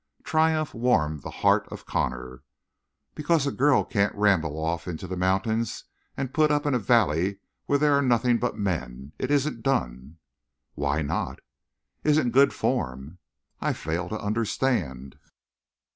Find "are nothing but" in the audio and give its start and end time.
7.93-8.57